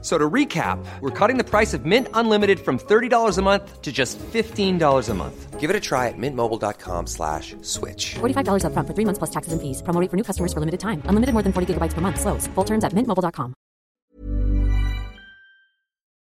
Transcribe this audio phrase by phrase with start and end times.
[0.00, 3.90] So to recap, we're cutting the price of Mint Unlimited from $30 a month to
[3.90, 5.58] just $15 a month.
[5.58, 8.14] Give it a try at mintmobile.com slash switch.
[8.20, 9.82] $45 upfront for three months plus taxes and fees.
[9.82, 11.02] Promo rate for new customers for limited time.
[11.08, 12.20] Unlimited more than 40 gigabytes per month.
[12.20, 12.46] Slows.
[12.54, 13.54] Full terms at mintmobile.com.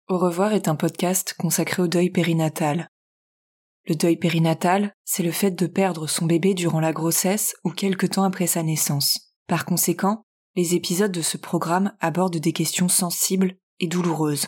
[0.09, 2.87] Au revoir est un podcast consacré au deuil périnatal.
[3.87, 8.07] Le deuil périnatal, c'est le fait de perdre son bébé durant la grossesse ou quelque
[8.07, 9.33] temps après sa naissance.
[9.47, 10.23] Par conséquent,
[10.55, 14.47] les épisodes de ce programme abordent des questions sensibles et douloureuse.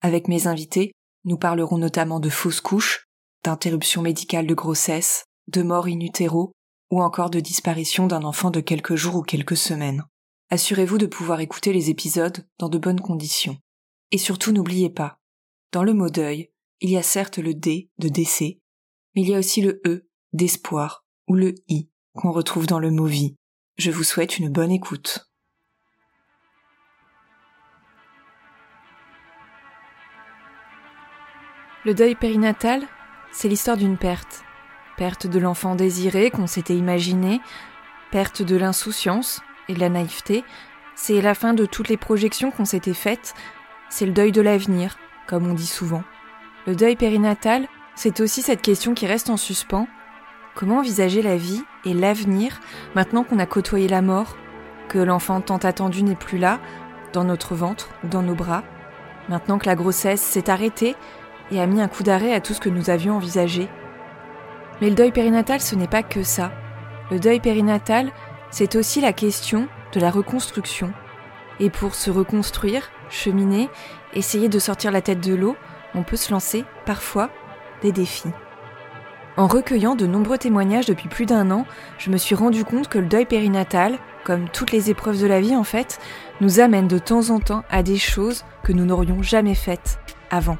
[0.00, 0.92] Avec mes invités,
[1.24, 3.06] nous parlerons notamment de fausses couches,
[3.44, 6.52] d'interruption médicale de grossesse, de mort in utero
[6.90, 10.04] ou encore de disparition d'un enfant de quelques jours ou quelques semaines.
[10.50, 13.56] Assurez-vous de pouvoir écouter les épisodes dans de bonnes conditions.
[14.10, 15.18] Et surtout n'oubliez pas,
[15.72, 16.50] dans le mot deuil,
[16.80, 18.58] il y a certes le D de décès,
[19.14, 22.90] mais il y a aussi le E d'espoir ou le I qu'on retrouve dans le
[22.90, 23.36] mot vie.
[23.76, 25.29] Je vous souhaite une bonne écoute.
[31.86, 32.82] Le deuil périnatal,
[33.32, 34.44] c'est l'histoire d'une perte.
[34.98, 37.40] Perte de l'enfant désiré qu'on s'était imaginé,
[38.10, 40.44] perte de l'insouciance et de la naïveté,
[40.94, 43.32] c'est la fin de toutes les projections qu'on s'était faites,
[43.88, 46.02] c'est le deuil de l'avenir, comme on dit souvent.
[46.66, 49.88] Le deuil périnatal, c'est aussi cette question qui reste en suspens.
[50.54, 52.60] Comment envisager la vie et l'avenir
[52.94, 54.36] maintenant qu'on a côtoyé la mort,
[54.90, 56.60] que l'enfant tant attendu n'est plus là,
[57.14, 58.64] dans notre ventre ou dans nos bras,
[59.30, 60.94] maintenant que la grossesse s'est arrêtée
[61.50, 63.68] et a mis un coup d'arrêt à tout ce que nous avions envisagé.
[64.80, 66.52] Mais le deuil périnatal, ce n'est pas que ça.
[67.10, 68.10] Le deuil périnatal,
[68.50, 70.92] c'est aussi la question de la reconstruction.
[71.58, 73.68] Et pour se reconstruire, cheminer,
[74.14, 75.56] essayer de sortir la tête de l'eau,
[75.94, 77.30] on peut se lancer, parfois,
[77.82, 78.30] des défis.
[79.36, 81.66] En recueillant de nombreux témoignages depuis plus d'un an,
[81.98, 85.40] je me suis rendu compte que le deuil périnatal, comme toutes les épreuves de la
[85.40, 85.98] vie en fait,
[86.40, 89.98] nous amène de temps en temps à des choses que nous n'aurions jamais faites
[90.30, 90.58] avant.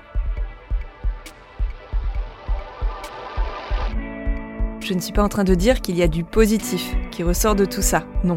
[4.90, 7.54] Je ne suis pas en train de dire qu'il y a du positif qui ressort
[7.54, 8.34] de tout ça, non.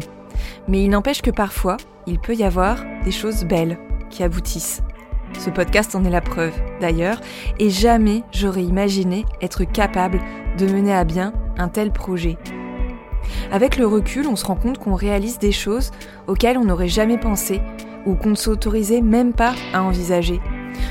[0.68, 3.76] Mais il n'empêche que parfois, il peut y avoir des choses belles
[4.08, 4.80] qui aboutissent.
[5.36, 7.20] Ce podcast en est la preuve, d'ailleurs,
[7.58, 10.20] et jamais j'aurais imaginé être capable
[10.56, 12.38] de mener à bien un tel projet.
[13.50, 15.90] Avec le recul, on se rend compte qu'on réalise des choses
[16.28, 17.60] auxquelles on n'aurait jamais pensé
[18.06, 20.40] ou qu'on ne s'autorisait même pas à envisager.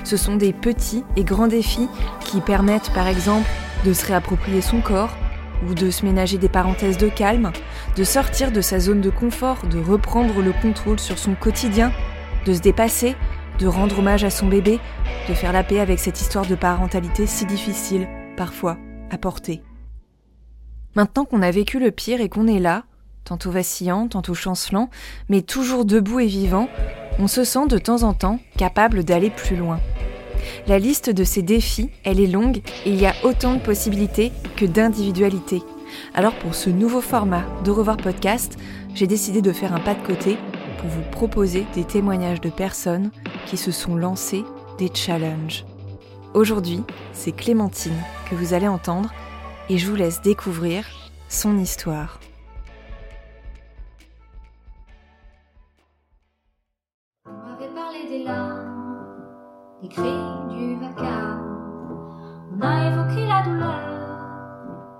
[0.03, 1.87] Ce sont des petits et grands défis
[2.19, 3.47] qui permettent par exemple
[3.85, 5.15] de se réapproprier son corps,
[5.67, 7.51] ou de se ménager des parenthèses de calme,
[7.95, 11.91] de sortir de sa zone de confort, de reprendre le contrôle sur son quotidien,
[12.45, 13.15] de se dépasser,
[13.59, 14.79] de rendre hommage à son bébé,
[15.29, 18.77] de faire la paix avec cette histoire de parentalité si difficile, parfois,
[19.11, 19.61] à porter.
[20.95, 22.83] Maintenant qu'on a vécu le pire et qu'on est là,
[23.23, 24.89] tantôt vacillant, tantôt chancelant,
[25.29, 26.69] mais toujours debout et vivant,
[27.19, 29.79] on se sent de temps en temps capable d'aller plus loin.
[30.67, 34.31] La liste de ces défis, elle est longue et il y a autant de possibilités
[34.55, 35.63] que d'individualités.
[36.13, 38.57] Alors pour ce nouveau format de Revoir Podcast,
[38.95, 40.37] j'ai décidé de faire un pas de côté
[40.79, 43.11] pour vous proposer des témoignages de personnes
[43.47, 44.43] qui se sont lancées
[44.77, 45.65] des challenges.
[46.33, 46.81] Aujourd'hui,
[47.11, 47.97] c'est Clémentine
[48.29, 49.13] que vous allez entendre
[49.69, 50.85] et je vous laisse découvrir
[51.29, 52.19] son histoire.
[59.83, 60.01] Les cris
[60.49, 61.41] du vacarme.
[62.55, 63.79] On a évoqué la douleur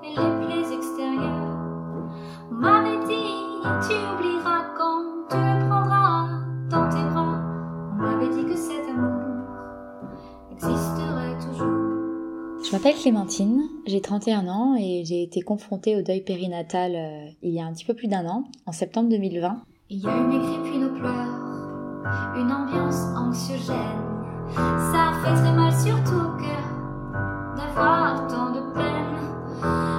[0.04, 1.58] et les plaies extérieures.
[2.52, 6.28] On m'avait dit, tu oublieras quand tu le prendras
[6.70, 7.42] dans tes bras.
[7.92, 9.22] On m'avait dit que cet amour
[10.52, 12.66] existerait toujours.
[12.66, 17.54] Je m'appelle Clémentine, j'ai 31 ans et j'ai été confrontée au deuil périnatal euh, il
[17.54, 19.62] y a un petit peu plus d'un an, en septembre 2020.
[19.90, 24.13] Il y a eu mes cris puis nos pleurs, une ambiance anxiogène
[24.56, 26.64] ça fait très mal surtout au cœur
[27.56, 29.18] d'avoir tant de peine.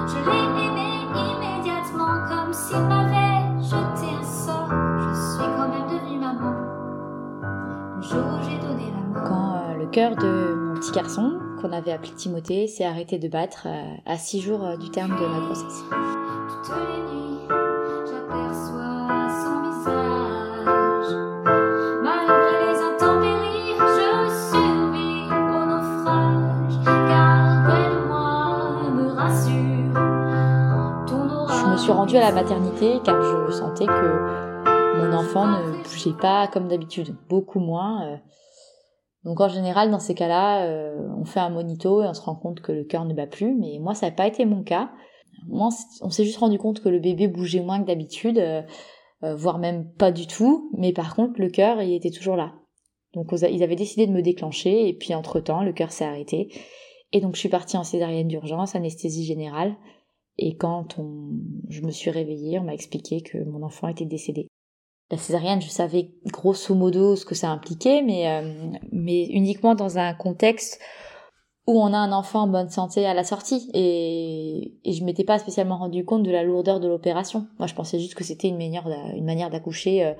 [0.07, 4.69] Je l'ai aimé immédiatement comme s'il m'avait jeté un sort.
[4.99, 6.53] Je suis quand même devenue maman.
[7.95, 9.27] Le jour où j'ai donné la mort.
[9.27, 13.27] Quand euh, le cœur de mon petit garçon, qu'on avait appelé Timothée, s'est arrêté de
[13.27, 15.83] battre euh, à six jours euh, du terme de ma grossesse.
[15.89, 17.47] Toutes les nuits,
[18.05, 19.64] j'aperçois son
[31.85, 36.67] suis rendue à la maternité car je sentais que mon enfant ne bougeait pas comme
[36.67, 38.07] d'habitude, beaucoup moins.
[38.07, 38.17] euh.
[39.23, 42.33] Donc en général, dans ces cas-là, euh, on fait un monito et on se rend
[42.33, 43.53] compte que le cœur ne bat plus.
[43.53, 44.89] Mais moi, ça n'a pas été mon cas.
[45.47, 45.69] Moi,
[46.01, 48.63] on s'est juste rendu compte que le bébé bougeait moins que d'habitude, euh,
[49.35, 50.71] voire même pas du tout.
[50.75, 52.53] Mais par contre, le cœur, il était toujours là.
[53.13, 56.49] Donc ils avaient décidé de me déclencher et puis entre-temps, le cœur s'est arrêté.
[57.11, 59.75] Et donc je suis partie en césarienne d'urgence, anesthésie générale.
[60.37, 61.29] Et quand on...
[61.69, 64.47] je me suis réveillée, on m'a expliqué que mon enfant était décédé.
[65.11, 69.99] La césarienne, je savais grosso modo ce que ça impliquait, mais, euh, mais uniquement dans
[69.99, 70.79] un contexte
[71.67, 73.69] où on a un enfant en bonne santé à la sortie.
[73.73, 77.47] Et, et je m'étais pas spécialement rendu compte de la lourdeur de l'opération.
[77.59, 80.13] Moi, je pensais juste que c'était une manière, une manière d'accoucher euh,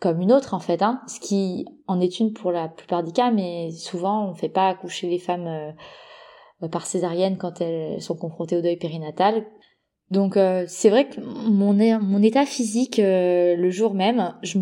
[0.00, 0.82] comme une autre, en fait.
[0.82, 4.48] Hein, ce qui en est une pour la plupart des cas, mais souvent, on fait
[4.48, 5.70] pas accoucher les femmes euh,
[6.66, 9.46] par césarienne quand elles sont confrontées au deuil périnatal.
[10.10, 14.58] Donc euh, c'est vrai que mon, mon état physique euh, le jour même, je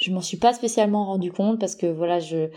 [0.00, 2.48] je m'en suis pas spécialement rendu compte parce que voilà, je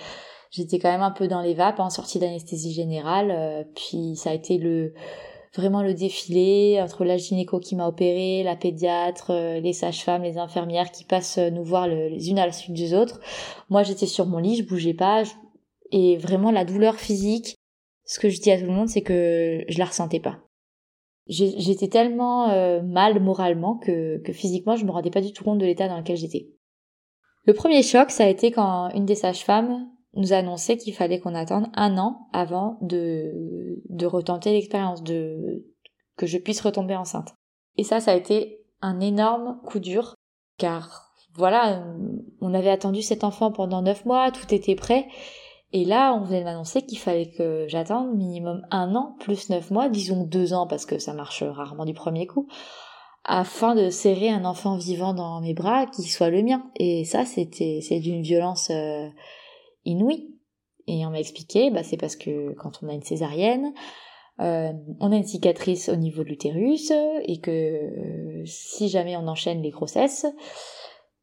[0.52, 4.30] j'étais quand même un peu dans les vapes en sortie d'anesthésie générale, euh, puis ça
[4.30, 4.94] a été le
[5.54, 10.38] vraiment le défilé entre la gynéco qui m'a opéré, la pédiatre, euh, les sages-femmes, les
[10.38, 13.22] infirmières qui passent euh, nous voir le- les unes à la suite des autres.
[13.70, 15.32] Moi, j'étais sur mon lit, je bougeais pas je-
[15.92, 17.56] et vraiment la douleur physique,
[18.06, 20.40] ce que je dis à tout le monde, c'est que je la ressentais pas.
[21.28, 25.58] J'étais tellement euh, mal moralement que, que physiquement, je me rendais pas du tout compte
[25.58, 26.50] de l'état dans lequel j'étais.
[27.46, 31.20] Le premier choc, ça a été quand une des sages-femmes nous a annoncé qu'il fallait
[31.20, 35.66] qu'on attende un an avant de, de retenter l'expérience, de,
[36.16, 37.34] que je puisse retomber enceinte.
[37.78, 40.16] Et ça, ça a été un énorme coup dur,
[40.58, 41.86] car voilà,
[42.40, 45.08] on avait attendu cet enfant pendant neuf mois, tout était prêt,
[45.76, 49.72] et là, on venait de m'annoncer qu'il fallait que j'attende minimum un an plus neuf
[49.72, 52.48] mois, disons deux ans parce que ça marche rarement du premier coup,
[53.26, 56.64] afin de serrer un enfant vivant dans mes bras qui soit le mien.
[56.78, 59.10] Et ça, c'était c'est d'une violence euh,
[59.84, 60.34] inouïe.
[60.88, 63.74] Et on m'a expliqué, bah, c'est parce que quand on a une césarienne,
[64.40, 66.90] euh, on a une cicatrice au niveau de l'utérus
[67.24, 70.26] et que euh, si jamais on enchaîne les grossesses,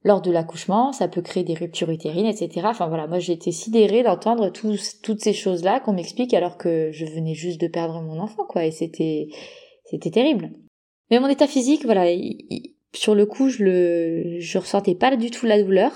[0.04, 2.66] lors de l'accouchement, ça peut créer des ruptures utérines, etc.
[2.70, 7.04] Enfin voilà, moi j'ai été sidérée d'entendre toutes ces choses-là qu'on m'explique alors que je
[7.06, 9.28] venais juste de perdre mon enfant, quoi, et c'était
[9.84, 10.50] c'était terrible.
[11.10, 15.14] Mais mon état physique, voilà, il- il- sur le coup, je le je ressentais pas
[15.16, 15.92] du tout la douleur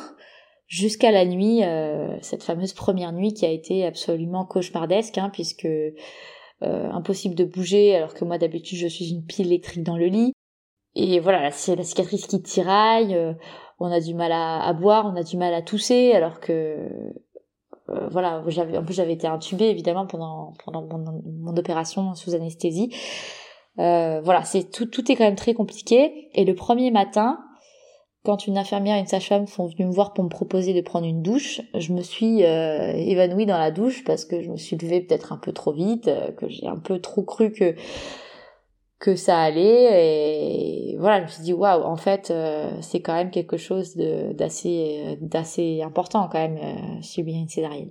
[0.69, 5.67] jusqu'à la nuit, euh, cette fameuse première nuit qui a été absolument cauchemardesque, hein, puisque
[5.67, 5.93] euh,
[6.63, 10.33] impossible de bouger alors que moi d'habitude je suis une pile électrique dans le lit.
[10.95, 13.35] Et voilà, la, la cicatrice qui tiraille, euh,
[13.79, 16.89] on a du mal à, boire, on a du mal à tousser, alors que
[17.89, 22.95] euh, voilà, j'avais en plus j'avais été intubée évidemment pendant mon opération sous anesthésie.
[23.79, 26.29] Euh, voilà, c'est tout tout est quand même très compliqué.
[26.35, 27.39] Et le premier matin,
[28.27, 31.07] quand une infirmière et une sage-femme sont venues me voir pour me proposer de prendre
[31.07, 34.77] une douche, je me suis euh, évanouie dans la douche parce que je me suis
[34.77, 37.77] levée peut-être un peu trop vite, euh, que j'ai un peu trop cru que
[38.99, 43.15] que ça allait et voilà je me suis dit waouh en fait euh, c'est quand
[43.15, 47.91] même quelque chose de d'assez euh, d'assez important quand même euh, subir une césarienne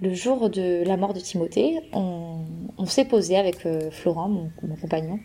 [0.00, 5.18] le jour de la mort de Timothée on, s'est posé avec euh, Florent mon, compagnon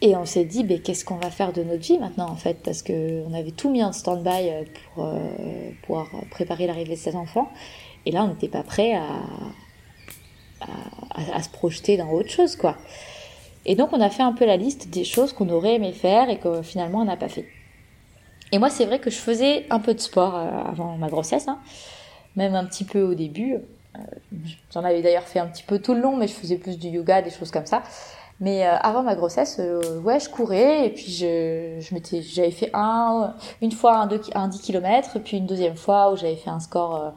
[0.00, 2.58] et on s'est dit ben, qu'est-ce qu'on va faire de notre vie maintenant en fait?
[2.62, 4.50] Parce que on avait tout mis en stand-by
[4.94, 5.08] pour
[5.84, 7.48] pouvoir préparer l'arrivée de cet enfant
[8.06, 9.04] et là, on n'était pas prêt à,
[11.34, 12.76] à, se projeter dans autre chose, quoi.
[13.64, 16.30] Et donc, on a fait un peu la liste des choses qu'on aurait aimé faire
[16.30, 17.46] et que finalement, on n'a pas fait.
[18.52, 21.48] Et moi, c'est vrai que je faisais un peu de sport euh, avant ma grossesse,
[21.48, 21.58] hein,
[22.36, 23.54] même un petit peu au début.
[23.54, 23.98] Euh,
[24.72, 26.88] J'en avais d'ailleurs fait un petit peu tout le long, mais je faisais plus du
[26.88, 27.82] yoga, des choses comme ça.
[28.38, 29.60] Mais euh, avant ma grossesse,
[30.04, 31.80] ouais, je courais et puis je,
[32.20, 36.16] j'avais fait un, une fois un, deux, un 10 km, puis une deuxième fois où
[36.16, 37.14] j'avais fait un score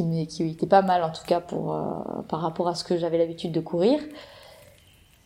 [0.00, 2.96] euh, qui, était pas mal en tout cas pour euh, par rapport à ce que
[2.96, 4.00] j'avais l'habitude de courir.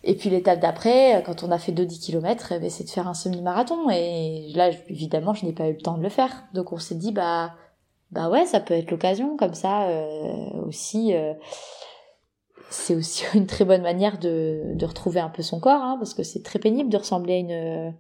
[0.05, 3.09] Et puis l'étape d'après, quand on a fait 2-10 km, eh ben, c'est de faire
[3.09, 3.91] un semi-marathon.
[3.91, 6.45] Et là, évidemment, je n'ai pas eu le temps de le faire.
[6.55, 7.55] Donc on s'est dit, bah,
[8.11, 11.15] bah ouais, ça peut être l'occasion, comme ça euh, aussi.
[11.15, 11.35] Euh,
[12.71, 16.15] c'est aussi une très bonne manière de, de retrouver un peu son corps, hein, parce
[16.15, 17.95] que c'est très pénible de ressembler à une,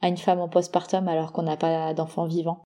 [0.00, 2.65] à une femme en postpartum alors qu'on n'a pas d'enfant vivant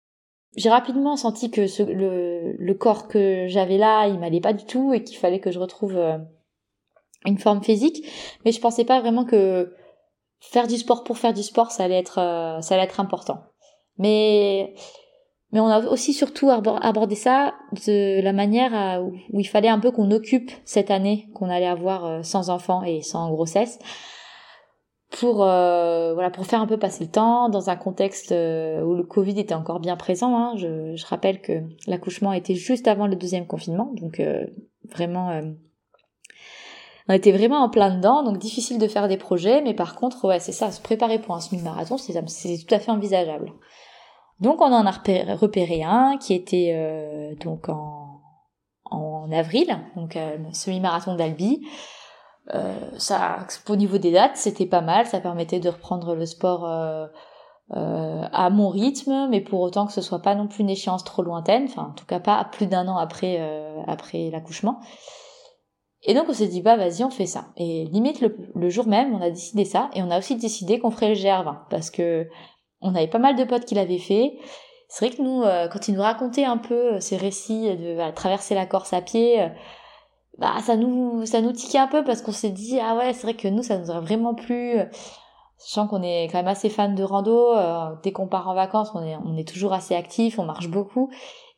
[0.57, 5.04] j'ai rapidement senti que le, corps que j'avais là, il m'allait pas du tout et
[5.04, 6.19] qu'il fallait que je retrouve euh,
[7.25, 8.04] une forme physique.
[8.45, 9.75] Mais je pensais pas vraiment que
[10.40, 13.45] faire du sport pour faire du sport, ça allait être, euh, ça allait être important.
[13.99, 14.75] Mais
[15.52, 17.54] mais on a aussi surtout abordé ça
[17.85, 22.04] de la manière où il fallait un peu qu'on occupe cette année qu'on allait avoir
[22.04, 23.80] euh, sans enfant et sans grossesse
[25.10, 28.94] pour euh, voilà pour faire un peu passer le temps dans un contexte euh, où
[28.94, 30.36] le Covid était encore bien présent.
[30.36, 30.54] Hein.
[30.56, 34.22] Je, je, rappelle que l'accouchement était juste avant le deuxième confinement, donc
[34.84, 35.40] vraiment
[37.10, 40.28] on était vraiment en plein dedans, donc difficile de faire des projets, mais par contre
[40.28, 43.52] ouais c'est ça, se préparer pour un semi-marathon c'est tout à fait envisageable.
[44.38, 44.92] Donc on en a
[45.34, 48.20] repéré, un qui était euh, donc en,
[48.84, 51.66] en avril, donc euh, semi-marathon d'Albi.
[52.54, 55.06] Euh, ça, au niveau des dates, c'était pas mal.
[55.06, 57.06] Ça permettait de reprendre le sport euh,
[57.76, 61.04] euh, à mon rythme, mais pour autant que ce soit pas non plus une échéance
[61.04, 61.64] trop lointaine.
[61.64, 63.40] Enfin, en tout cas pas plus d'un an après
[63.87, 64.80] après l'accouchement.
[66.02, 67.49] Et donc on s'est dit bah vas-y on fait ça.
[67.56, 70.78] Et limite le, le, jour même on a décidé ça et on a aussi décidé
[70.78, 72.26] qu'on ferait le GR20 parce que
[72.80, 74.38] on avait pas mal de potes qui l'avaient fait.
[74.88, 78.66] C'est vrai que nous, quand ils nous racontaient un peu ces récits de traverser la
[78.66, 79.49] Corse à pied,
[80.38, 83.22] bah ça nous ça nous tiquait un peu parce qu'on s'est dit ah ouais c'est
[83.22, 84.76] vrai que nous ça nous aurait vraiment plu.
[85.58, 87.54] Sachant qu'on est quand même assez fan de rando,
[88.02, 91.10] dès qu'on part en vacances, on est on est toujours assez actif, on marche beaucoup.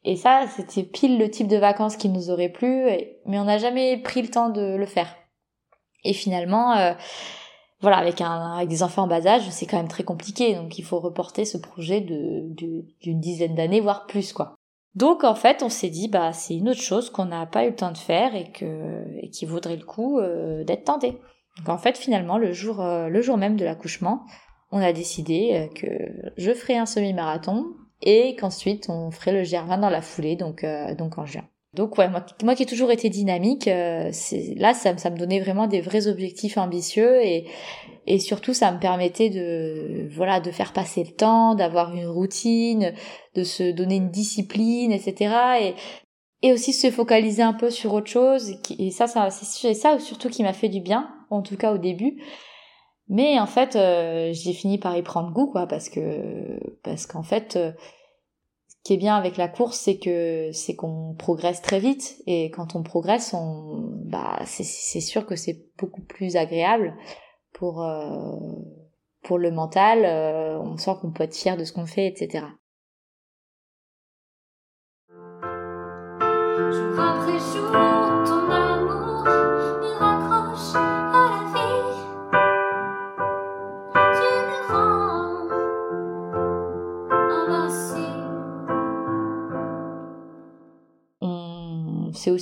[0.05, 2.89] Et ça, c'était pile le type de vacances qui nous aurait plu,
[3.27, 5.15] mais on n'a jamais pris le temps de le faire.
[6.03, 6.75] Et finalement,
[7.81, 10.55] voilà, avec, un, avec des enfants en bas âge, c'est quand même très compliqué.
[10.55, 12.49] Donc il faut reporter ce projet de,
[13.01, 14.55] d'une dizaine d'années, voire plus, quoi.
[14.95, 17.71] Donc en fait, on s'est dit, bah c'est une autre chose qu'on n'a pas eu
[17.71, 21.19] le temps de faire et que qui vaudrait le coup euh, d'être tenté.
[21.59, 24.25] Donc en fait, finalement, le jour euh, le jour même de l'accouchement,
[24.71, 25.89] on a décidé euh, que
[26.37, 27.65] je ferai un semi-marathon
[28.03, 30.67] et qu'ensuite on ferait le GR20 dans la foulée, donc
[30.99, 31.45] donc en juin.
[31.75, 34.11] Donc ouais, moi, moi qui ai toujours été dynamique, euh,
[34.57, 37.47] là ça, ça me donnait vraiment des vrais objectifs ambitieux et
[38.07, 42.93] et surtout ça me permettait de voilà de faire passer le temps, d'avoir une routine,
[43.35, 45.35] de se donner une discipline, etc.
[45.63, 45.75] Et
[46.43, 48.53] et aussi se focaliser un peu sur autre chose.
[48.79, 51.79] Et ça, ça c'est ça surtout qui m'a fait du bien, en tout cas au
[51.79, 52.21] début.
[53.09, 57.23] Mais en fait, euh, j'ai fini par y prendre goût, quoi, parce que parce qu'en
[57.23, 57.73] fait, euh,
[58.85, 62.75] qui est bien avec la course, c'est que c'est qu'on progresse très vite et quand
[62.75, 66.97] on progresse, on bah c'est sûr que c'est beaucoup plus agréable
[67.53, 68.37] pour euh,
[69.23, 70.05] pour le mental.
[70.05, 72.45] Euh, on sent qu'on peut être fier de ce qu'on fait, etc.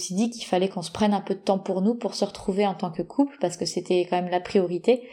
[0.01, 2.25] aussi dit qu'il fallait qu'on se prenne un peu de temps pour nous pour se
[2.25, 5.07] retrouver en tant que couple parce que c'était quand même la priorité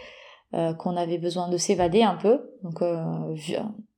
[0.54, 3.36] euh, qu'on avait besoin de s'évader un peu donc euh,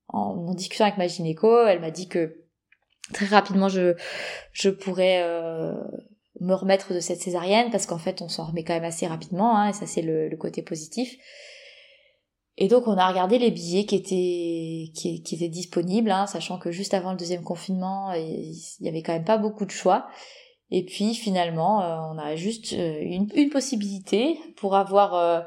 [0.07, 2.41] en, discussion avec ma gynéco elle m'a dit que
[3.13, 3.93] très rapidement je
[4.51, 5.75] je pourrais euh,
[6.39, 9.55] me remettre de cette césarienne parce qu'en fait on s'en remet quand même assez rapidement
[9.55, 11.15] hein, et ça c'est le, côté positif
[12.57, 16.59] et donc on a regardé les billets qui étaient qui, qui étaient disponibles, hein, sachant
[16.59, 20.07] que juste avant le deuxième confinement, il y avait quand même pas beaucoup de choix.
[20.71, 25.41] Et puis finalement, euh, on a juste euh, une, possibilité pour avoir euh,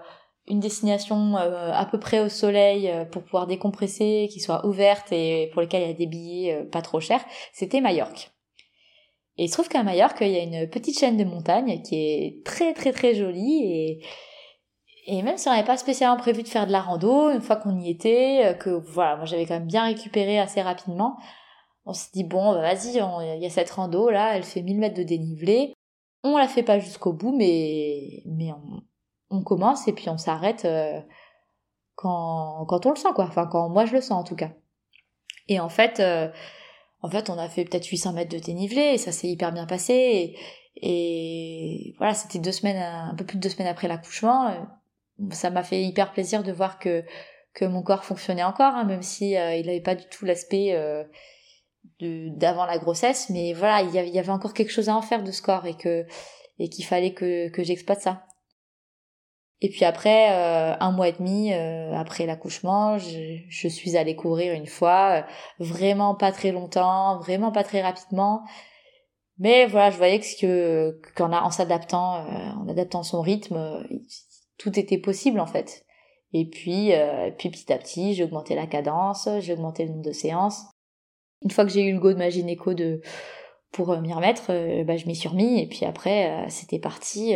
[0.48, 5.62] une destination à peu près au soleil pour pouvoir décompresser, qui soit ouverte et pour
[5.62, 7.24] lesquelles il y a des billets pas trop chers.
[7.52, 8.32] C'était Majorque.
[9.38, 11.94] Et il se trouve qu'à Majorque, il y a une petite chaîne de montagne qui
[11.94, 14.04] est très très très jolie et
[15.06, 17.56] et même si on n'avait pas spécialement prévu de faire de la rando, une fois
[17.56, 21.16] qu'on y était, que voilà, moi j'avais quand même bien récupéré assez rapidement,
[21.84, 24.78] on s'est dit bon, bah, vas-y, il y a cette rando là, elle fait 1000
[24.78, 25.74] mètres de dénivelé.
[26.22, 28.50] On la fait pas jusqu'au bout, mais mais
[29.30, 31.00] on, commence et puis on s'arrête euh,
[31.96, 33.24] quand quand on le sent quoi.
[33.24, 34.50] Enfin quand moi je le sens en tout cas.
[35.48, 36.28] Et en fait, euh,
[37.02, 39.66] en fait, on a fait peut-être 800 mètres de dénivelé et ça s'est hyper bien
[39.66, 40.36] passé.
[40.76, 44.54] Et, voilà, c'était deux semaines, un peu plus de deux semaines après l'accouchement.
[45.32, 47.04] Ça m'a fait hyper plaisir de voir que
[47.54, 50.74] que mon corps fonctionnait encore, hein, même si euh, il n'avait pas du tout l'aspect
[52.00, 55.30] d'avant la grossesse, mais voilà, il y, avait, encore quelque chose à en faire de
[55.30, 56.04] ce corps et que
[56.58, 58.24] et qu'il fallait que, que j'exploite ça.
[59.60, 64.16] Et puis après, euh, un mois et demi euh, après l'accouchement, je, je, suis allée
[64.16, 65.22] courir une fois, euh,
[65.60, 68.42] vraiment pas très longtemps, vraiment pas très rapidement.
[69.38, 72.24] Mais voilà, je voyais que qu'en en s'adaptant,
[72.58, 73.86] en adaptant son rythme,
[74.58, 75.84] tout était possible en fait.
[76.32, 76.92] Et puis,
[77.38, 80.64] puis petit à petit, j'ai augmenté la cadence, j'ai augmenté le nombre de séances.
[81.44, 82.72] Une fois que j'ai eu le go de ma gynéco
[83.72, 86.78] pour euh, m'y remettre, euh, bah, je m'y suis remis et puis après euh, c'était
[86.78, 87.34] parti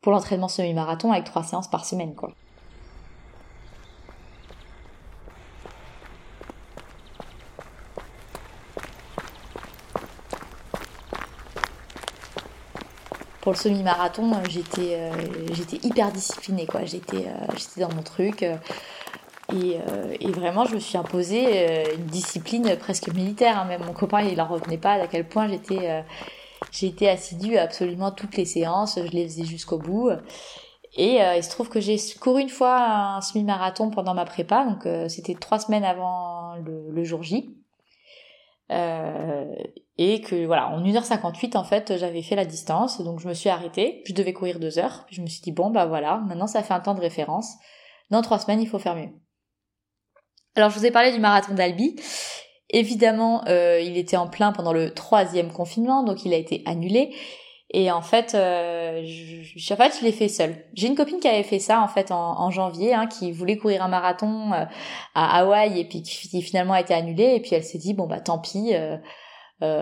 [0.00, 2.32] pour l'entraînement semi-marathon avec trois séances par semaine quoi.
[13.40, 14.96] pour le semi-marathon, j'étais
[15.82, 16.86] hyper disciplinée quoi.
[16.86, 17.26] J'étais
[17.58, 18.42] j'étais dans mon truc.
[19.52, 19.78] Et,
[20.20, 23.58] et, vraiment, je me suis imposé une discipline presque militaire.
[23.58, 23.66] Hein.
[23.66, 26.02] Même mon copain, il en revenait pas à quel point j'étais
[26.72, 28.98] j'étais assidue à absolument toutes les séances.
[28.98, 30.10] Je les faisais jusqu'au bout.
[30.96, 34.88] Et il se trouve que j'ai couru une fois un semi-marathon pendant ma prépa, donc
[35.10, 37.54] c'était trois semaines avant le, le jour J.
[38.70, 39.54] Euh,
[39.98, 43.48] et que voilà, en 1h58 en fait, j'avais fait la distance, donc je me suis
[43.48, 44.02] arrêtée.
[44.06, 45.06] Je devais courir deux heures.
[45.10, 47.54] Je me suis dit bon bah voilà, maintenant ça fait un temps de référence.
[48.10, 49.10] Dans trois semaines, il faut faire mieux.
[50.56, 51.96] Alors je vous ai parlé du marathon d'Albi.
[52.70, 57.14] Évidemment, euh, il était en plein pendant le troisième confinement, donc il a été annulé.
[57.70, 60.54] Et en fait, euh, je, en fait, je l'ai fait seule.
[60.74, 63.82] J'ai une copine qui avait fait ça en fait en, janvier, hein, qui voulait courir
[63.82, 64.64] un marathon euh,
[65.14, 67.34] à Hawaï et puis qui finalement a été annulé.
[67.34, 68.74] Et puis elle s'est dit bon bah tant pis,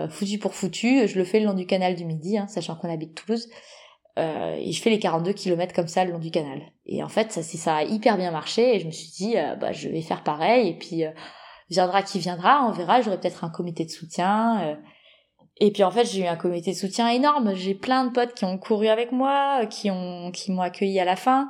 [0.09, 2.91] foutu pour foutu, je le fais le long du canal du Midi, hein, sachant qu'on
[2.91, 3.47] habite Toulouse.
[4.17, 6.61] Euh, et je fais les 42 km comme ça le long du canal.
[6.85, 9.71] Et en fait, ça, ça a hyper bien marché et je me suis dit, bah,
[9.71, 11.03] je vais faire pareil et puis
[11.69, 14.77] viendra qui viendra, on verra, j'aurai peut-être un comité de soutien.
[15.57, 17.53] Et puis en fait, j'ai eu un comité de soutien énorme.
[17.55, 21.05] J'ai plein de potes qui ont couru avec moi, qui ont qui m'ont accueilli à
[21.05, 21.49] la fin.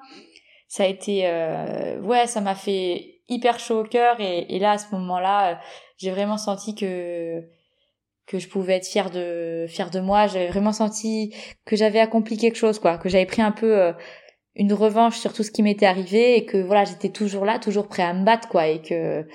[0.67, 4.71] Ça a été euh, ouais, ça m'a fait hyper chaud au cœur et, et là
[4.71, 5.59] à ce moment-là,
[5.97, 7.41] j'ai vraiment senti que
[8.25, 10.27] que je pouvais être fière de fière de moi.
[10.27, 11.33] J'avais vraiment senti
[11.65, 13.93] que j'avais accompli quelque chose quoi, que j'avais pris un peu euh,
[14.55, 17.87] une revanche sur tout ce qui m'était arrivé et que voilà, j'étais toujours là, toujours
[17.87, 19.25] prêt à me battre quoi et que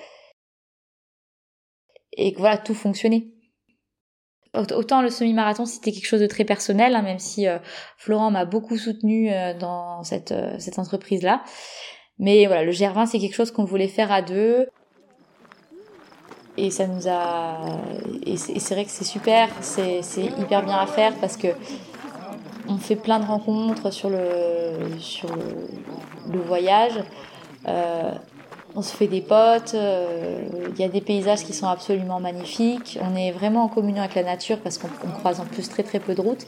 [2.12, 3.28] et que voilà, tout fonctionnait.
[4.54, 7.58] Autant le semi-marathon c'était quelque chose de très personnel, hein, même si euh,
[7.98, 11.44] Florent m'a beaucoup soutenu euh, dans cette, cette entreprise-là.
[12.18, 14.66] Mais voilà, le GR20 c'est quelque chose qu'on voulait faire à deux.
[16.58, 17.58] Et ça nous a...
[18.26, 21.48] Et c'est vrai que c'est super, c'est hyper bien à faire parce que
[22.68, 25.28] on fait plein de rencontres sur le, sur
[26.30, 27.00] le, voyage.
[27.66, 28.12] Euh,
[28.74, 30.42] on se fait des potes, euh,
[30.74, 34.14] il y a des paysages qui sont absolument magnifiques, on est vraiment en communion avec
[34.14, 36.46] la nature parce qu'on croise en plus très très peu de routes.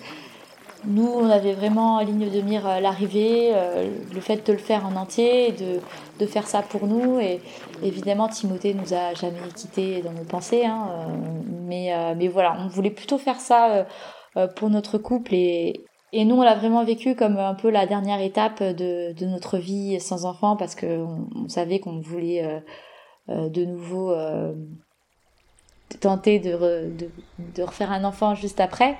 [0.84, 4.58] Nous, on avait vraiment en ligne de mire euh, l'arrivée, euh, le fait de le
[4.58, 5.80] faire en entier, de,
[6.18, 7.20] de faire ça pour nous.
[7.20, 7.40] Et
[7.82, 10.64] évidemment, Timothée nous a jamais quittés dans nos pensées.
[10.64, 10.88] Hein,
[11.68, 13.86] mais, mais voilà, on voulait plutôt faire ça
[14.56, 18.20] pour notre couple et, et nous, on l'a vraiment vécu comme un peu la dernière
[18.20, 22.60] étape de, de notre vie sans enfant parce qu'on on savait qu'on voulait euh,
[23.28, 24.52] euh, de nouveau euh,
[26.00, 26.50] tenter de,
[26.98, 28.96] de, de, refaire un enfant juste après.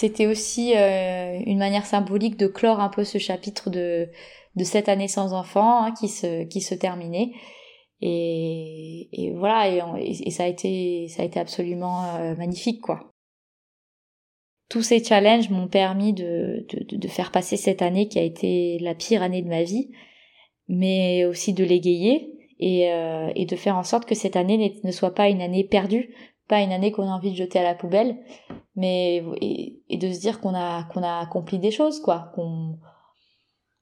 [0.00, 4.08] C'était aussi une manière symbolique de clore un peu ce chapitre de,
[4.64, 7.32] cette année sans enfant hein, qui, se, qui terminait.
[8.00, 13.10] Et, voilà, et, ça a été, absolument euh, magnifique, quoi.
[14.70, 16.66] Tous ces challenges m'ont permis de,
[17.08, 19.90] faire passer cette année qui a été la pire année de ma vie,
[20.66, 24.92] mais aussi de l'égayer et, euh, et de faire en sorte que cette année ne
[24.92, 26.14] soit pas une année perdue,
[26.50, 28.18] pas une année qu'on a envie de jeter à la poubelle,
[28.74, 32.76] mais et, de se dire qu'on a qu'on a accompli des choses, quoi, qu'on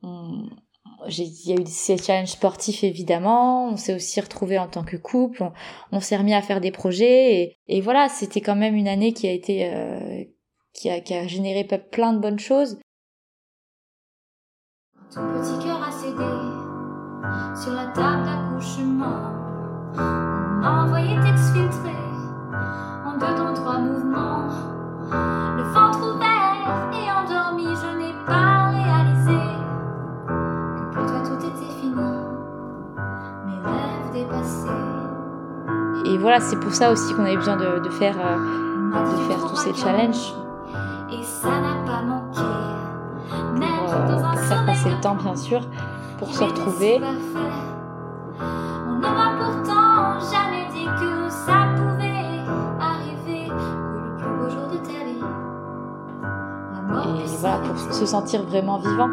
[0.02, 4.96] il y a eu ces challenges sportifs évidemment, on s'est aussi retrouvés en tant que
[4.96, 5.50] couple,
[5.92, 9.26] on, s'est remis à faire des projets et, voilà, c'était quand même une année qui
[9.26, 10.24] a été euh,
[10.74, 12.78] qui, a, qui a généré plein de bonnes choses.
[15.14, 16.28] Ton petit cœur a cédé
[17.62, 19.32] sur la table d'accouchement.
[19.96, 21.14] On m'a envoyé
[23.18, 24.48] deux temps trois mouvements.
[25.10, 28.58] Le ventre ouvert et endormi, je n'ai pas
[36.08, 39.46] Et voilà, c'est pour ça aussi qu'on avait besoin de, de faire, euh, de faire
[39.46, 40.32] tous ces challenges.
[41.12, 42.40] Et ça n'a pas manqué.
[43.28, 45.60] Pour, euh, pour faire passer le temps, bien sûr,
[46.18, 47.00] pour se retrouver.
[48.40, 51.67] On n'aura pourtant jamais dit que ça
[57.40, 59.08] Voilà, pour se sentir vraiment vivant.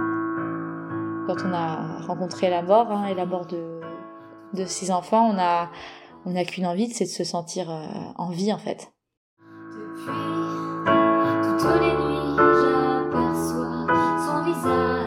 [1.28, 3.80] Quand on a rencontré la mort hein, et la mort de,
[4.54, 5.70] de ses enfants, on a
[6.26, 7.86] on n'a qu'une envie, c'est de se sentir euh,
[8.16, 8.92] en vie en fait.
[9.40, 10.08] Depuis
[11.44, 13.86] toutes les nuits, j'aperçois
[14.26, 15.06] son visage.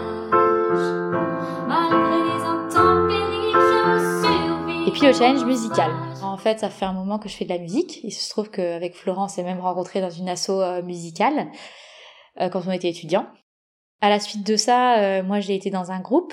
[1.66, 4.88] Malgré les intempéries, je survis.
[4.88, 5.90] Et puis le challenge musical.
[6.22, 7.98] En fait, ça fait un moment que je fais de la musique.
[8.04, 11.48] Il se trouve qu'avec Florence, on s'est même rencontré dans une asso euh, musicale
[12.40, 13.27] euh, quand on était étudiant.
[14.01, 16.33] À la suite de ça, moi j'ai été dans un groupe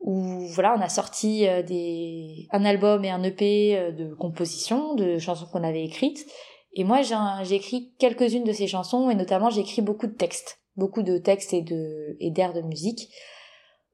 [0.00, 5.46] où voilà, on a sorti des un album et un EP de compositions, de chansons
[5.46, 6.26] qu'on avait écrites.
[6.72, 10.58] Et moi, j'ai écrit quelques-unes de ces chansons et notamment j'ai écrit beaucoup de textes,
[10.74, 13.08] beaucoup de textes et de et d'airs de musique.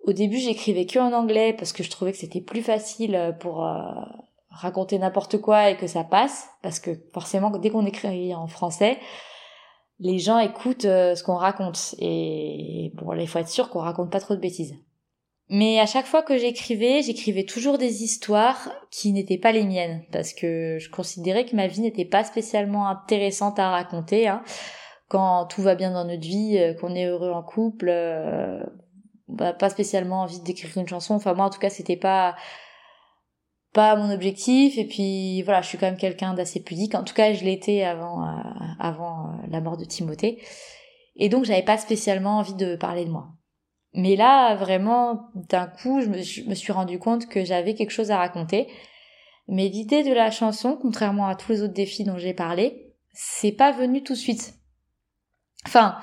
[0.03, 3.67] Au début, j'écrivais que en anglais parce que je trouvais que c'était plus facile pour
[4.55, 8.99] raconter n'importe quoi et que ça passe, parce que forcément, dès qu'on écrit en français,
[9.99, 11.95] les gens écoutent euh, ce qu'on raconte.
[11.99, 14.75] Et bon, il faut être sûr qu'on raconte pas trop de bêtises.
[15.51, 20.03] Mais à chaque fois que j'écrivais, j'écrivais toujours des histoires qui n'étaient pas les miennes,
[20.11, 24.27] parce que je considérais que ma vie n'était pas spécialement intéressante à raconter.
[24.27, 24.43] Hein.
[25.09, 27.93] Quand tout va bien dans notre vie, euh, qu'on est heureux en couple,
[29.29, 31.15] bah, pas spécialement envie d'écrire une chanson.
[31.15, 32.37] Enfin moi, en tout cas, c'était pas
[33.75, 36.95] pas mon objectif et puis voilà je suis quand même quelqu'un d'assez pudique.
[36.95, 38.41] En tout cas je l'étais avant euh,
[38.79, 40.41] avant euh, la mort de Timothée.
[41.17, 43.29] Et donc j'avais pas spécialement envie de parler de moi.
[43.93, 48.19] Mais là vraiment d'un coup je me, suis rendu compte que j'avais quelque chose à
[48.19, 48.69] raconter.
[49.49, 53.53] Mais l'idée de la chanson contrairement à tous les autres défis dont j'ai parlé c'est
[53.53, 54.55] pas venu tout de suite.
[55.67, 55.99] Enfin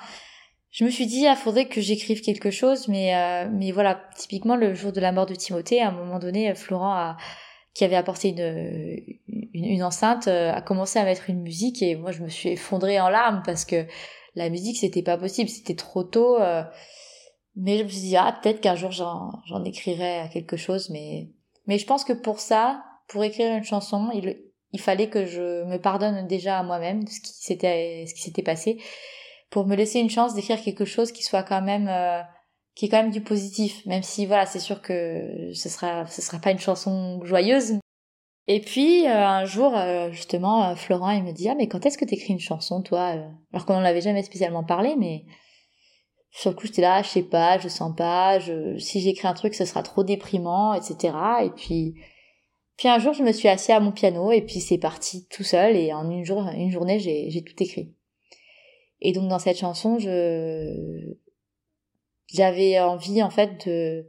[0.71, 4.57] je me suis dit ah faudrait que j'écrive quelque chose mais euh, mais voilà typiquement
[4.57, 7.17] le jour de la mort de Timothée à un moment donné Florent a
[7.73, 12.12] qui avait apporté une, une, enceinte euh, a commencé à mettre une musique et moi
[12.12, 13.86] je me suis effondrée en larmes parce que
[14.36, 16.39] la musique c'était pas possible, c'était trop tôt.
[16.39, 16.63] Euh.
[17.55, 21.29] mais je me suis dit ah peut-être qu'un jour j'en, écrirai quelque chose, mais
[21.67, 24.38] mais je pense que pour ça, pour écrire une chanson, il,
[24.73, 28.21] il fallait que je me pardonne déjà à moi-même de ce qui s'était ce qui
[28.21, 28.79] s'était passé
[29.51, 32.21] pour me laisser une chance d'écrire quelque chose qui soit quand même euh,
[32.75, 36.21] qui est quand même du positif, même si voilà, c'est sûr que ce sera ce
[36.21, 37.79] sera pas une chanson joyeuse.
[38.47, 41.86] Et puis euh, un jour, euh, justement, euh, Florent il me dit ah mais quand
[41.86, 43.15] est-ce que t'écris une chanson toi?
[43.53, 45.25] Alors qu'on en avait jamais spécialement parlé, mais
[46.31, 49.34] sur le coup j'étais là, je sais pas, je sens pas, je si j'écris un
[49.34, 51.13] truc ce sera trop déprimant, etc.
[51.43, 51.95] Et puis
[52.77, 55.43] puis un jour je me suis assis à mon piano et puis c'est parti tout
[55.43, 57.93] seul et en une jour une journée j'ai j'ai tout écrit.
[59.01, 61.15] Et donc dans cette chanson je
[62.34, 64.08] j'avais envie en fait de,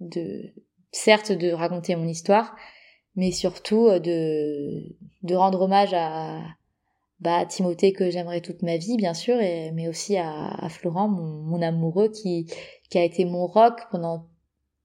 [0.00, 0.52] de
[0.92, 2.56] certes de raconter mon histoire,
[3.16, 6.40] mais surtout euh, de, de rendre hommage à,
[7.20, 11.08] bah, Timothée que j'aimerais toute ma vie, bien sûr, et, mais aussi à, à Florent,
[11.08, 12.46] mon, mon, amoureux, qui,
[12.88, 14.26] qui a été mon rock pendant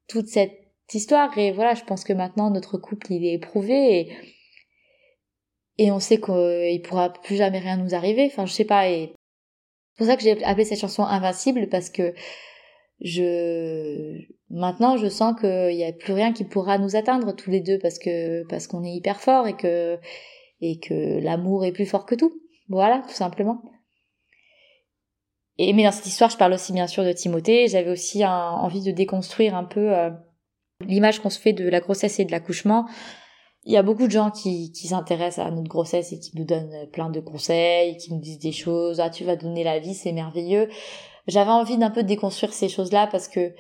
[0.08, 0.60] toute cette
[0.94, 1.36] histoire.
[1.38, 4.12] Et voilà, je pense que maintenant notre couple il est éprouvé et,
[5.78, 8.26] et on sait qu'il pourra plus jamais rien nous arriver.
[8.26, 8.90] Enfin, je sais pas.
[8.90, 9.14] Et
[9.94, 12.14] c'est pour ça que j'ai appelé cette chanson Invincible parce que
[13.02, 14.18] je
[14.50, 17.78] maintenant je sens qu'il n'y a plus rien qui pourra nous atteindre tous les deux
[17.80, 20.00] parce que parce qu'on est hyper fort et que
[20.62, 22.34] et que l'amour est plus fort que tout.
[22.70, 23.62] Voilà, tout simplement.
[25.58, 27.68] Et mais dans cette histoire, je parle aussi bien sûr de Timothée.
[27.68, 30.10] J'avais aussi envie de déconstruire un peu euh,
[30.82, 32.88] l'image qu'on se fait de la grossesse et de l'accouchement.
[33.64, 36.46] Il y a beaucoup de gens qui, qui s'intéressent à notre grossesse et qui nous
[36.46, 39.00] donnent plein de conseils, qui nous disent des choses.
[39.00, 40.70] Ah, tu vas donner la vie, c'est merveilleux
[41.28, 43.54] j'avais envie d'un peu déconstruire ces choses-là parce que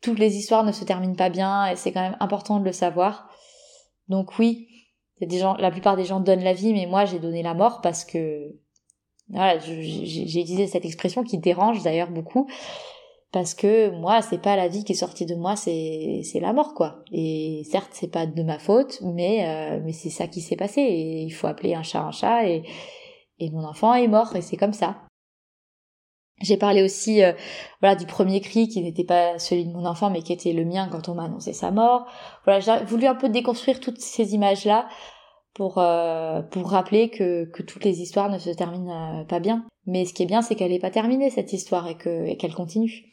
[0.00, 2.72] toutes les histoires ne se terminent pas bien et c'est quand même important de le
[2.72, 3.28] savoir.
[4.08, 4.68] Donc oui,
[5.20, 8.56] la plupart des gens donnent la vie, mais moi j'ai donné la mort parce que
[9.28, 12.48] voilà, j'ai utilisé cette expression qui dérange d'ailleurs beaucoup
[13.30, 16.52] parce que moi c'est pas la vie qui est sortie de moi, c'est c'est la
[16.52, 17.04] mort quoi.
[17.12, 20.80] Et certes c'est pas de ma faute, mais euh, mais c'est ça qui s'est passé
[20.80, 22.64] et il faut appeler un chat un chat et
[23.38, 24.96] et mon enfant est mort et c'est comme ça.
[26.42, 27.32] J'ai parlé aussi euh,
[27.80, 30.64] voilà du premier cri qui n'était pas celui de mon enfant mais qui était le
[30.64, 32.06] mien quand on m'a annoncé sa mort.
[32.44, 34.88] Voilà, j'ai voulu un peu déconstruire toutes ces images là
[35.54, 39.64] pour euh, pour rappeler que que toutes les histoires ne se terminent euh, pas bien.
[39.86, 42.36] Mais ce qui est bien c'est qu'elle n'est pas terminée cette histoire et que et
[42.36, 43.04] qu'elle continue.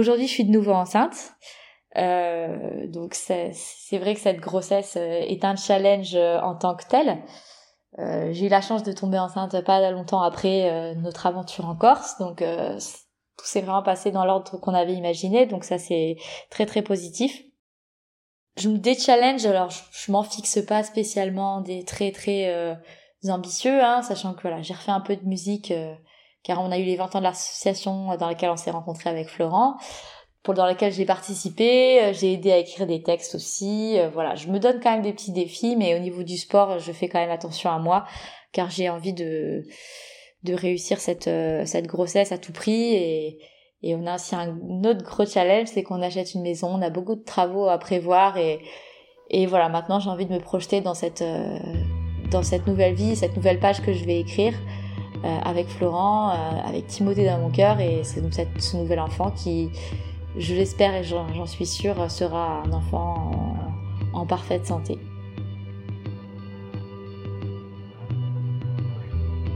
[0.00, 1.34] Aujourd'hui, je suis de nouveau enceinte.
[1.98, 3.52] Euh, donc c'est
[3.98, 7.18] vrai que cette grossesse euh, est un challenge euh, en tant que tel.
[7.98, 11.76] Euh, j'ai eu la chance de tomber enceinte pas longtemps après euh, notre aventure en
[11.76, 16.16] Corse, donc tout s'est vraiment passé dans l'ordre qu'on avait imaginé, donc ça c'est
[16.48, 17.42] très très positif.
[18.56, 22.74] Je me déchallenge, alors je, je m'en fixe pas spécialement des très très
[23.28, 25.74] ambitieux, hein, sachant que voilà j'ai refait un peu de musique
[26.42, 29.28] car on a eu les 20 ans de l'association dans laquelle on s'est rencontré avec
[29.28, 29.76] Florent.
[30.42, 32.02] pour dans lesquels j'ai participé.
[32.02, 33.98] Euh, j'ai aidé à écrire des textes aussi.
[33.98, 36.78] Euh, voilà, je me donne quand même des petits défis, mais au niveau du sport,
[36.78, 38.06] je fais quand même attention à moi,
[38.52, 39.64] car j'ai envie de
[40.44, 43.38] de réussir cette euh, cette grossesse à tout prix et
[43.82, 46.90] et on a aussi un autre gros challenge, c'est qu'on achète une maison, on a
[46.90, 48.60] beaucoup de travaux à prévoir et
[49.30, 51.24] et voilà, maintenant j'ai envie de me projeter dans cette
[52.30, 54.54] dans cette nouvelle vie, cette nouvelle page que je vais écrire.
[55.22, 56.30] Avec Florent,
[56.64, 59.70] avec Timothée dans mon cœur et c'est donc cette, ce nouvel enfant qui,
[60.36, 63.32] je l'espère et j'en suis sûre, sera un enfant
[64.12, 64.98] en, parfaite santé.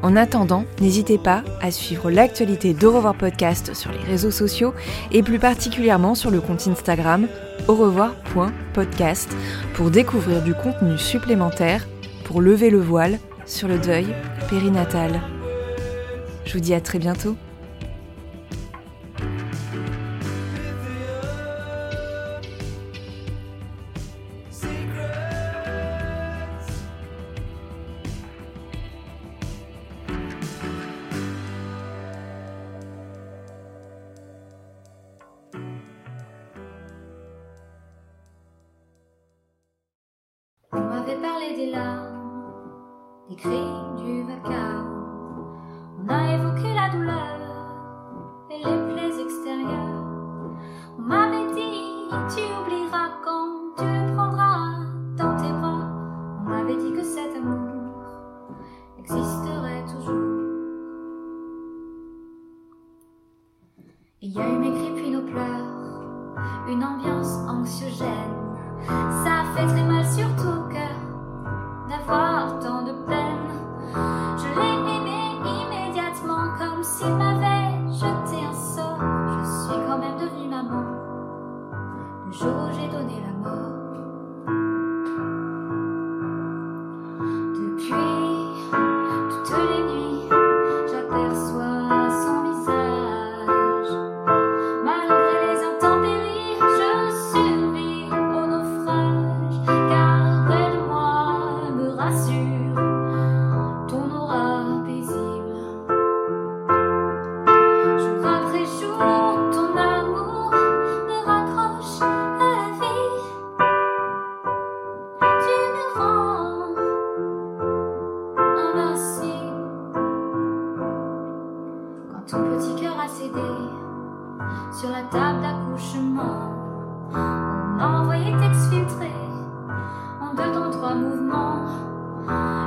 [0.04, 4.74] En attendant, n'hésitez pas à suivre l'actualité d'Au revoir podcast sur les réseaux sociaux
[5.12, 7.28] et plus particulièrement sur le compte Instagram
[7.68, 9.36] au revoir.podcast
[9.74, 11.88] pour découvrir du contenu supplémentaire
[12.26, 14.08] pour lever le voile sur le deuil
[14.50, 15.22] périnatal.
[16.46, 17.36] Je vous dis à très bientôt.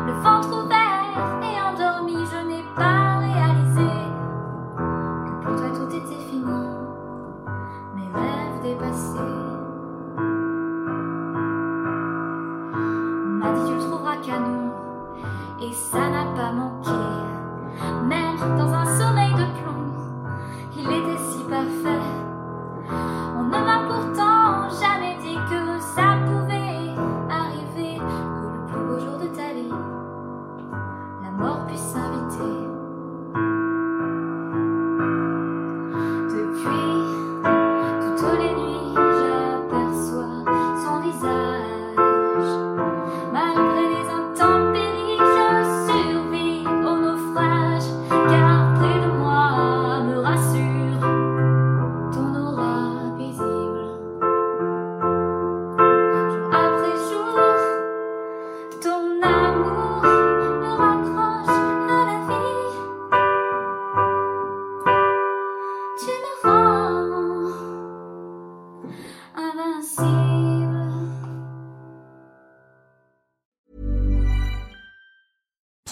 [0.07, 0.80] Le ventre ouvert